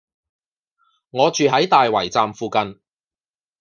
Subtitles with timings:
[1.11, 2.81] 我住喺大圍站附近